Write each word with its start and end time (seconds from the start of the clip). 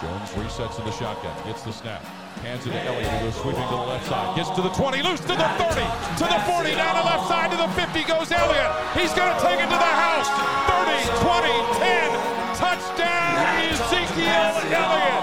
Jones 0.00 0.30
resets 0.32 0.78
in 0.78 0.84
the 0.86 0.92
shotgun, 0.92 1.36
gets 1.44 1.60
the 1.62 1.72
snap, 1.72 2.02
hands 2.40 2.64
it 2.66 2.70
to 2.70 2.82
Elliott, 2.84 3.06
who 3.06 3.26
goes 3.26 3.36
sweeping 3.36 3.68
to 3.68 3.76
the 3.76 3.84
left 3.84 4.06
side, 4.06 4.34
gets 4.34 4.48
to 4.56 4.62
the 4.62 4.70
20, 4.70 5.02
loose 5.02 5.20
to 5.20 5.36
the 5.36 5.48
30, 5.60 5.76
to 6.16 6.24
the 6.24 6.40
40, 6.48 6.72
down 6.72 6.96
the 6.96 7.04
left 7.04 7.28
side 7.28 7.50
to 7.52 7.56
the 7.60 7.68
50 7.76 8.04
goes 8.08 8.32
Elliott. 8.32 8.72
He's 8.96 9.12
going 9.12 9.28
to 9.28 9.40
take 9.44 9.60
it 9.60 9.68
to 9.68 9.76
the 9.76 9.92
house. 10.00 10.24
30, 10.72 11.04
20, 11.20 11.52
10, 11.84 12.56
touchdown 12.56 13.44
Ezekiel 13.68 14.56
Elliott. 14.72 15.20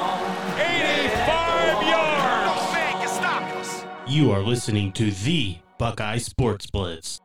85 0.61 1.89
yards. 1.89 3.85
You 4.05 4.31
are 4.31 4.41
listening 4.41 4.91
to 4.93 5.09
the 5.09 5.57
Buckeye 5.79 6.19
Sports 6.19 6.69
Blitz. 6.69 7.19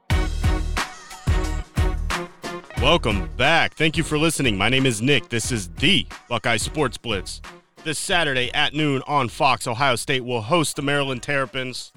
Welcome 2.82 3.30
back. 3.36 3.74
Thank 3.74 3.96
you 3.96 4.02
for 4.02 4.18
listening. 4.18 4.58
My 4.58 4.68
name 4.68 4.86
is 4.86 5.00
Nick. 5.00 5.28
This 5.28 5.52
is 5.52 5.68
the 5.68 6.04
Buckeye 6.28 6.56
Sports 6.56 6.98
Blitz. 6.98 7.40
This 7.84 7.96
Saturday 7.96 8.52
at 8.54 8.74
noon 8.74 9.02
on 9.06 9.28
Fox, 9.28 9.68
Ohio 9.68 9.94
State 9.94 10.24
will 10.24 10.40
host 10.40 10.74
the 10.74 10.82
Maryland 10.82 11.22
Terrapins. 11.22 11.92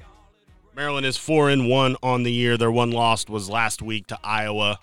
Maryland 0.75 1.07
is 1.07 1.17
4 1.17 1.49
and 1.49 1.67
1 1.67 1.95
on 2.03 2.21
the 2.21 2.31
year. 2.31 2.55
Their 2.55 2.69
one 2.69 2.91
loss 2.91 3.27
was 3.27 3.49
last 3.49 3.81
week 3.81 4.05
to 4.07 4.19
Iowa. 4.23 4.77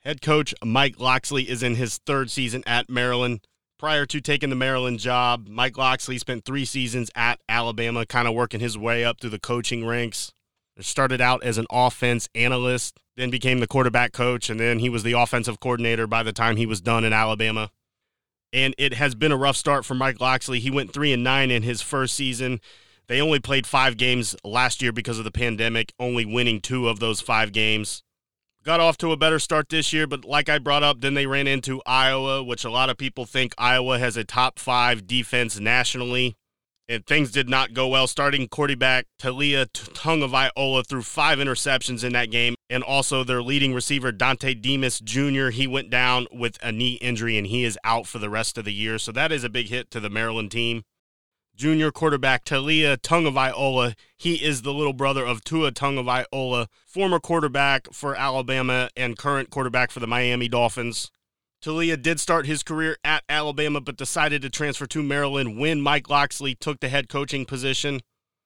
Head 0.00 0.20
coach 0.22 0.52
Mike 0.64 0.98
Locksley 0.98 1.48
is 1.48 1.62
in 1.62 1.76
his 1.76 1.98
third 1.98 2.28
season 2.28 2.64
at 2.66 2.90
Maryland. 2.90 3.46
Prior 3.78 4.06
to 4.06 4.20
taking 4.20 4.50
the 4.50 4.56
Maryland 4.56 4.98
job, 4.98 5.46
Mike 5.48 5.78
Locksley 5.78 6.18
spent 6.18 6.44
three 6.44 6.64
seasons 6.64 7.12
at 7.14 7.38
Alabama, 7.48 8.04
kind 8.04 8.26
of 8.26 8.34
working 8.34 8.58
his 8.58 8.76
way 8.76 9.04
up 9.04 9.20
through 9.20 9.30
the 9.30 9.38
coaching 9.38 9.86
ranks. 9.86 10.32
Started 10.80 11.20
out 11.20 11.42
as 11.42 11.58
an 11.58 11.66
offense 11.70 12.28
analyst, 12.34 12.98
then 13.16 13.30
became 13.30 13.58
the 13.58 13.66
quarterback 13.66 14.12
coach, 14.12 14.48
and 14.48 14.60
then 14.60 14.78
he 14.78 14.88
was 14.88 15.02
the 15.02 15.12
offensive 15.12 15.58
coordinator 15.58 16.06
by 16.06 16.22
the 16.22 16.32
time 16.32 16.56
he 16.56 16.66
was 16.66 16.80
done 16.80 17.04
in 17.04 17.12
Alabama. 17.12 17.70
And 18.52 18.74
it 18.78 18.94
has 18.94 19.14
been 19.14 19.32
a 19.32 19.36
rough 19.36 19.56
start 19.56 19.84
for 19.84 19.94
Mike 19.94 20.20
Locksley. 20.20 20.60
He 20.60 20.70
went 20.70 20.92
three 20.92 21.12
and 21.12 21.24
nine 21.24 21.50
in 21.50 21.64
his 21.64 21.82
first 21.82 22.14
season. 22.14 22.60
They 23.08 23.20
only 23.20 23.40
played 23.40 23.66
five 23.66 23.96
games 23.96 24.36
last 24.44 24.80
year 24.80 24.92
because 24.92 25.18
of 25.18 25.24
the 25.24 25.32
pandemic, 25.32 25.92
only 25.98 26.24
winning 26.24 26.60
two 26.60 26.88
of 26.88 27.00
those 27.00 27.20
five 27.20 27.52
games. 27.52 28.02
Got 28.62 28.80
off 28.80 28.98
to 28.98 29.12
a 29.12 29.16
better 29.16 29.38
start 29.38 29.68
this 29.70 29.92
year, 29.92 30.06
but 30.06 30.24
like 30.24 30.48
I 30.48 30.58
brought 30.58 30.82
up, 30.82 31.00
then 31.00 31.14
they 31.14 31.26
ran 31.26 31.46
into 31.46 31.82
Iowa, 31.86 32.44
which 32.44 32.64
a 32.64 32.70
lot 32.70 32.90
of 32.90 32.98
people 32.98 33.24
think 33.24 33.54
Iowa 33.58 33.98
has 33.98 34.16
a 34.16 34.24
top 34.24 34.58
five 34.58 35.06
defense 35.06 35.58
nationally 35.58 36.36
and 36.88 37.06
things 37.06 37.30
did 37.30 37.48
not 37.48 37.74
go 37.74 37.88
well. 37.88 38.06
Starting 38.06 38.48
quarterback 38.48 39.06
Taulia 39.20 39.66
Tagovailoa 39.66 40.86
threw 40.86 41.02
five 41.02 41.38
interceptions 41.38 42.02
in 42.02 42.12
that 42.14 42.30
game, 42.30 42.54
and 42.70 42.82
also 42.82 43.22
their 43.22 43.42
leading 43.42 43.74
receiver 43.74 44.12
Dontay 44.12 44.60
Demus 44.60 45.00
Jr. 45.00 45.50
He 45.50 45.66
went 45.66 45.90
down 45.90 46.26
with 46.32 46.58
a 46.62 46.72
knee 46.72 46.94
injury, 46.94 47.36
and 47.36 47.46
he 47.46 47.64
is 47.64 47.78
out 47.84 48.06
for 48.06 48.18
the 48.18 48.30
rest 48.30 48.56
of 48.58 48.64
the 48.64 48.72
year. 48.72 48.98
So 48.98 49.12
that 49.12 49.32
is 49.32 49.44
a 49.44 49.48
big 49.48 49.68
hit 49.68 49.90
to 49.90 50.00
the 50.00 50.10
Maryland 50.10 50.50
team. 50.50 50.82
Junior 51.54 51.90
quarterback 51.90 52.44
Taulia 52.44 52.96
Tagovailoa, 52.96 53.94
he 54.16 54.36
is 54.36 54.62
the 54.62 54.72
little 54.72 54.92
brother 54.92 55.26
of 55.26 55.42
Tua 55.42 55.72
Tagovailoa, 55.72 56.68
former 56.86 57.18
quarterback 57.18 57.92
for 57.92 58.14
Alabama 58.14 58.88
and 58.96 59.18
current 59.18 59.50
quarterback 59.50 59.90
for 59.90 59.98
the 59.98 60.06
Miami 60.06 60.46
Dolphins. 60.46 61.10
Taulia 61.62 62.00
did 62.00 62.20
start 62.20 62.46
his 62.46 62.62
career 62.62 62.96
at 63.02 63.24
Alabama, 63.28 63.80
but 63.80 63.96
decided 63.96 64.42
to 64.42 64.50
transfer 64.50 64.86
to 64.86 65.02
Maryland 65.02 65.58
when 65.58 65.80
Mike 65.80 66.08
Locksley 66.08 66.54
took 66.54 66.78
the 66.78 66.88
head 66.88 67.08
coaching 67.08 67.44
position. 67.44 68.00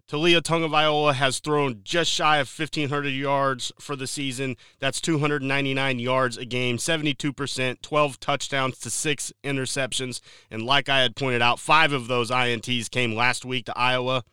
Taulia 0.09 0.41
Tagovailoa 0.41 1.15
has 1.15 1.39
thrown 1.39 1.81
just 1.85 2.11
shy 2.11 2.39
of 2.39 2.51
1,500 2.51 3.09
yards 3.09 3.71
for 3.79 3.97
the 3.97 4.07
season. 4.07 4.57
That's 4.79 5.01
299 5.01 5.99
yards 5.99 6.37
a 6.37 6.45
game, 6.45 6.77
72%, 6.77 7.83
12 7.83 8.21
touchdowns 8.21 8.79
to 8.81 8.91
six 8.91 9.33
interceptions. 9.45 10.21
And 10.51 10.65
like 10.65 10.89
I 10.89 11.01
had 11.01 11.17
pointed 11.17 11.43
out, 11.43 11.59
five 11.59 11.93
of 11.93 12.09
those 12.09 12.31
INTs 12.31 12.91
came 12.91 13.15
last 13.15 13.45
week 13.45 13.67
to 13.67 13.79
Iowa. 13.79 14.25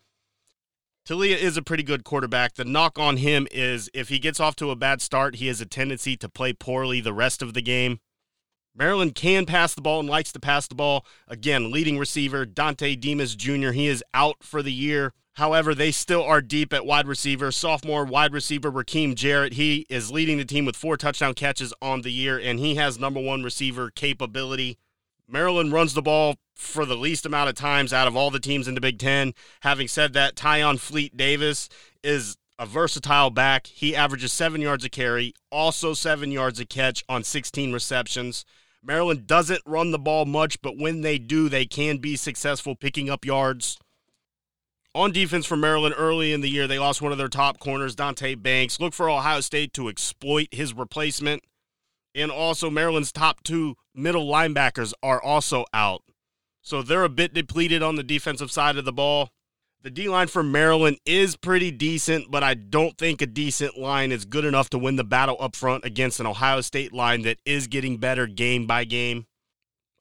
Taulia 1.08 1.38
is 1.38 1.58
a 1.58 1.64
pretty 1.64 1.84
good 1.84 2.04
quarterback. 2.04 2.56
The 2.56 2.66
knock 2.66 3.00
on 3.00 3.18
him 3.18 3.48
is 3.52 3.90
if 3.94 4.10
he 4.10 4.20
gets 4.20 4.40
off 4.40 4.56
to 4.58 4.72
a 4.72 4.76
bad 4.76 5.02
start, 5.02 5.36
he 5.36 5.48
has 5.48 5.62
a 5.62 5.66
tendency 5.66 6.16
to 6.18 6.30
play 6.30 6.54
poorly 6.54 7.02
the 7.02 7.14
rest 7.14 7.42
of 7.42 7.54
the 7.54 7.62
game. 7.62 8.00
Maryland 8.80 9.14
can 9.14 9.46
pass 9.46 9.74
the 9.74 9.82
ball 9.82 10.00
and 10.00 10.08
likes 10.08 10.32
to 10.32 10.40
pass 10.40 10.66
the 10.66 10.74
ball. 10.74 11.06
Again, 11.28 11.70
leading 11.70 12.00
receiver 12.00 12.46
Dontay 12.46 12.98
Demus 12.98 13.36
Jr., 13.36 13.72
he 13.72 13.88
is 13.88 14.02
out 14.14 14.38
for 14.42 14.64
the 14.64 14.72
year. 14.72 15.12
However, 15.34 15.76
they 15.76 15.92
still 15.92 16.24
are 16.24 16.42
deep 16.42 16.72
at 16.72 16.86
wide 16.86 17.06
receiver. 17.06 17.52
Sophomore 17.52 18.06
wide 18.06 18.32
receiver 18.32 18.72
Rakim 18.72 19.16
Jarrett, 19.16 19.54
he 19.54 19.86
is 19.90 20.12
leading 20.12 20.38
the 20.38 20.46
team 20.46 20.66
with 20.66 20.78
four 20.78 20.96
touchdown 20.96 21.34
catches 21.34 21.74
on 21.82 22.04
the 22.04 22.12
year, 22.12 22.40
and 22.40 22.58
he 22.58 22.76
has 22.76 22.98
number 22.98 23.20
one 23.20 23.44
receiver 23.44 23.92
capability. 23.92 24.78
Maryland 25.28 25.74
runs 25.74 25.94
the 25.94 26.02
ball 26.02 26.36
for 26.56 26.86
the 26.86 26.96
least 26.96 27.26
amount 27.26 27.50
of 27.50 27.56
times 27.56 27.92
out 27.92 28.08
of 28.08 28.16
all 28.16 28.32
the 28.32 28.40
teams 28.40 28.66
in 28.66 28.76
the 28.76 28.82
Big 28.82 28.98
Ten. 28.98 29.34
Having 29.60 29.90
said 29.90 30.14
that, 30.14 30.36
Tayon 30.36 30.80
Fleet 30.80 31.16
Davis 31.18 31.68
is 32.02 32.38
a 32.58 32.66
versatile 32.66 33.30
back. 33.30 33.68
He 33.68 33.94
averages 33.94 34.32
seven 34.32 34.62
yards 34.62 34.86
a 34.86 34.90
carry, 34.90 35.34
also 35.52 35.94
seven 35.94 36.32
yards 36.32 36.60
a 36.62 36.66
catch 36.66 37.04
on 37.10 37.24
16 37.24 37.74
receptions. 37.74 38.46
Maryland 38.84 39.28
doesn't 39.28 39.62
run 39.66 39.92
the 39.92 40.00
ball 40.00 40.26
much, 40.26 40.62
but 40.62 40.78
when 40.78 41.02
they 41.02 41.18
do, 41.18 41.50
they 41.50 41.66
can 41.66 41.98
be 41.98 42.16
successful 42.16 42.76
picking 42.76 43.10
up 43.10 43.26
yards. 43.26 43.78
On 44.96 45.12
defense 45.12 45.46
for 45.46 45.56
Maryland 45.58 45.94
early 45.98 46.34
in 46.34 46.42
the 46.42 46.50
year, 46.50 46.68
they 46.68 46.80
lost 46.80 47.02
one 47.02 47.12
of 47.12 47.18
their 47.18 47.28
top 47.28 47.60
corners, 47.60 47.96
Deonte 47.96 48.42
Banks. 48.42 48.80
Look 48.80 48.94
for 48.94 49.10
Ohio 49.10 49.42
State 49.42 49.74
to 49.74 49.88
exploit 49.88 50.48
his 50.52 50.74
replacement. 50.74 51.44
And 52.16 52.32
also, 52.32 52.70
Maryland's 52.72 53.12
top 53.12 53.44
two 53.44 53.76
middle 53.94 54.28
linebackers 54.28 54.94
are 55.04 55.22
also 55.22 55.66
out. 55.74 56.02
So 56.62 56.82
they're 56.82 57.04
a 57.04 57.10
bit 57.10 57.34
depleted 57.34 57.84
on 57.84 57.96
the 57.96 58.04
defensive 58.04 58.52
side 58.52 58.78
of 58.78 58.86
the 58.86 58.92
ball. 58.92 59.30
The 59.82 59.90
D 59.90 60.10
line 60.10 60.28
for 60.28 60.44
Maryland 60.44 60.98
is 61.06 61.38
pretty 61.38 61.72
decent, 61.72 62.30
but 62.30 62.44
I 62.44 62.54
don't 62.54 62.98
think 62.98 63.22
a 63.22 63.26
decent 63.26 63.78
line 63.78 64.12
is 64.12 64.26
good 64.26 64.44
enough 64.44 64.70
to 64.72 64.78
win 64.78 64.98
the 64.98 65.06
battle 65.06 65.38
up 65.40 65.56
front 65.56 65.86
against 65.86 66.20
an 66.20 66.28
Ohio 66.28 66.60
State 66.60 66.92
line 66.92 67.22
that 67.22 67.38
is 67.46 67.68
getting 67.68 67.96
better 67.96 68.28
game 68.28 68.68
by 68.68 68.84
game. 68.84 69.26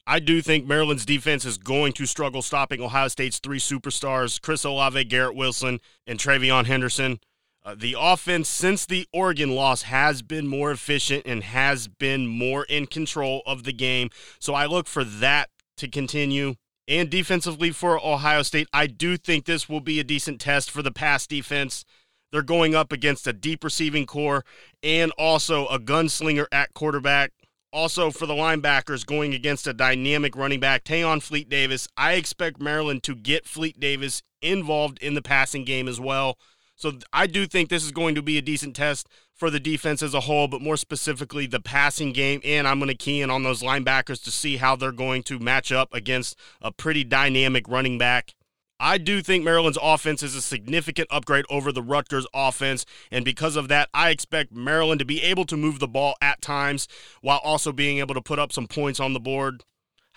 I 0.04 0.18
do 0.18 0.42
think 0.42 0.66
Maryland's 0.66 1.06
defense 1.06 1.44
is 1.44 1.58
going 1.58 1.92
to 1.92 2.06
struggle 2.06 2.42
stopping 2.42 2.82
Ohio 2.82 3.06
State's 3.06 3.38
three 3.38 3.60
superstars, 3.60 4.42
Chris 4.42 4.64
Olave, 4.64 5.04
Garrett 5.04 5.36
Wilson, 5.36 5.78
and 6.08 6.18
TreVeyon 6.18 6.66
Henderson. 6.66 7.20
Uh, 7.64 7.76
the 7.78 7.94
offense 7.96 8.48
since 8.48 8.84
the 8.84 9.06
Oregon 9.12 9.54
loss 9.54 9.82
has 9.82 10.22
been 10.22 10.48
more 10.48 10.72
efficient 10.72 11.22
and 11.24 11.44
has 11.44 11.86
been 11.86 12.26
more 12.26 12.64
in 12.64 12.86
control 12.86 13.42
of 13.46 13.62
the 13.62 13.72
game. 13.72 14.10
So 14.40 14.54
I 14.54 14.66
look 14.66 14.88
for 14.88 15.04
that 15.04 15.50
to 15.76 15.86
continue 15.86 16.56
and 16.88 17.10
defensively 17.10 17.70
for 17.70 18.04
Ohio 18.04 18.42
State. 18.42 18.66
I 18.72 18.86
do 18.86 19.16
think 19.16 19.44
this 19.44 19.68
will 19.68 19.80
be 19.80 20.00
a 20.00 20.04
decent 20.04 20.40
test 20.40 20.70
for 20.70 20.82
the 20.82 20.90
pass 20.90 21.26
defense. 21.26 21.84
They're 22.32 22.42
going 22.42 22.74
up 22.74 22.92
against 22.92 23.26
a 23.26 23.32
deep 23.32 23.62
receiving 23.62 24.06
corps 24.06 24.44
and 24.82 25.12
also 25.12 25.66
a 25.66 25.78
gunslinger 25.78 26.46
at 26.50 26.74
quarterback. 26.74 27.32
Also, 27.70 28.10
for 28.10 28.24
the 28.24 28.34
linebackers, 28.34 29.04
going 29.04 29.34
against 29.34 29.66
a 29.66 29.74
dynamic 29.74 30.34
running 30.34 30.58
back, 30.58 30.84
Tayon 30.84 31.22
Fleet 31.22 31.50
Davis. 31.50 31.86
I 31.98 32.14
expect 32.14 32.60
Maryland 32.60 33.02
to 33.02 33.14
get 33.14 33.46
Fleet 33.46 33.78
Davis 33.78 34.22
involved 34.40 34.98
in 35.00 35.12
the 35.12 35.22
passing 35.22 35.64
game 35.64 35.86
as 35.86 36.00
well. 36.00 36.38
So 36.78 36.92
I 37.12 37.26
do 37.26 37.44
think 37.44 37.68
this 37.68 37.84
is 37.84 37.90
going 37.90 38.14
to 38.14 38.22
be 38.22 38.38
a 38.38 38.42
decent 38.42 38.76
test 38.76 39.08
for 39.34 39.50
the 39.50 39.58
defense 39.58 40.00
as 40.00 40.14
a 40.14 40.20
whole, 40.20 40.46
but 40.46 40.62
more 40.62 40.76
specifically 40.76 41.46
the 41.46 41.58
passing 41.58 42.12
game. 42.12 42.40
And 42.44 42.68
I'm 42.68 42.78
going 42.78 42.88
to 42.88 42.94
key 42.94 43.20
in 43.20 43.30
on 43.30 43.42
those 43.42 43.62
linebackers 43.62 44.22
to 44.22 44.30
see 44.30 44.58
how 44.58 44.76
they're 44.76 44.92
going 44.92 45.24
to 45.24 45.40
match 45.40 45.72
up 45.72 45.92
against 45.92 46.38
a 46.62 46.70
pretty 46.70 47.02
dynamic 47.02 47.68
running 47.68 47.98
back. 47.98 48.34
I 48.78 48.96
do 48.96 49.22
think 49.22 49.42
Maryland's 49.42 49.78
offense 49.82 50.22
is 50.22 50.36
a 50.36 50.40
significant 50.40 51.08
upgrade 51.10 51.46
over 51.50 51.72
the 51.72 51.82
Rutgers 51.82 52.28
offense. 52.32 52.86
And 53.10 53.24
because 53.24 53.56
of 53.56 53.66
that, 53.66 53.88
I 53.92 54.10
expect 54.10 54.52
Maryland 54.52 55.00
to 55.00 55.04
be 55.04 55.20
able 55.22 55.46
to 55.46 55.56
move 55.56 55.80
the 55.80 55.88
ball 55.88 56.14
at 56.22 56.40
times 56.40 56.86
while 57.20 57.40
also 57.42 57.72
being 57.72 57.98
able 57.98 58.14
to 58.14 58.22
put 58.22 58.38
up 58.38 58.52
some 58.52 58.68
points 58.68 59.00
on 59.00 59.14
the 59.14 59.20
board. 59.20 59.64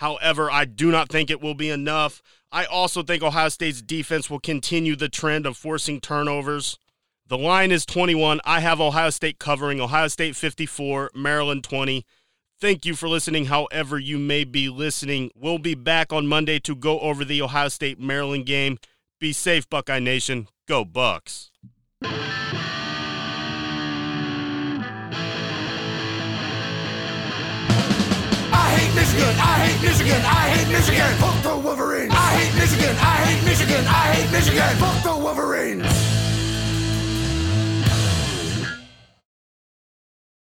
However, 0.01 0.49
I 0.49 0.65
do 0.65 0.89
not 0.89 1.09
think 1.09 1.29
it 1.29 1.41
will 1.41 1.53
be 1.53 1.69
enough. 1.69 2.23
I 2.51 2.65
also 2.65 3.03
think 3.03 3.21
Ohio 3.21 3.49
State's 3.49 3.83
defense 3.83 4.31
will 4.31 4.39
continue 4.39 4.95
the 4.95 5.09
trend 5.09 5.45
of 5.45 5.55
forcing 5.55 6.01
turnovers. 6.01 6.79
The 7.27 7.37
line 7.37 7.71
is 7.71 7.85
21. 7.85 8.41
I 8.43 8.61
have 8.61 8.81
Ohio 8.81 9.11
State 9.11 9.37
covering 9.37 9.79
Ohio 9.79 10.07
State 10.07 10.35
54, 10.35 11.11
Maryland 11.13 11.63
20. 11.63 12.03
Thank 12.59 12.83
you 12.83 12.95
for 12.95 13.07
listening, 13.07 13.45
however, 13.45 13.99
you 13.99 14.17
may 14.17 14.43
be 14.43 14.69
listening. 14.69 15.29
We'll 15.35 15.59
be 15.59 15.75
back 15.75 16.11
on 16.11 16.25
Monday 16.25 16.57
to 16.61 16.75
go 16.75 16.99
over 17.01 17.23
the 17.23 17.43
Ohio 17.43 17.67
State 17.67 17.99
Maryland 17.99 18.47
game. 18.47 18.79
Be 19.19 19.31
safe, 19.31 19.69
Buckeye 19.69 19.99
Nation. 19.99 20.47
Go, 20.67 20.83
Bucks. 20.83 21.51
Hate 29.81 29.89
Michigan. 29.89 30.21
I 30.23 30.49
hate 30.49 30.71
Michigan. 30.71 31.17
Fuck 31.17 31.43
the 31.43 31.57
Wolverines. 31.57 32.13
I 32.13 32.37
hate 32.37 32.55
Michigan. 32.55 32.95
I 32.97 33.15
hate 33.25 33.45
Michigan. 33.45 33.85
I 33.87 34.13
hate 34.13 34.31
Michigan. 34.31 34.77
Fuck 34.77 35.03
the 35.03 35.17
Wolverines. 35.17 36.10